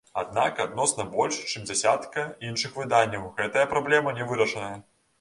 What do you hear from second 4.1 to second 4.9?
не вырашаная.